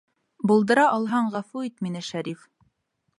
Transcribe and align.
Булдыра 0.51 0.85
алһаң, 0.93 1.29
ғәфү 1.37 1.63
ит 1.69 1.75
мине, 1.89 2.01
Шәриф. 2.11 2.49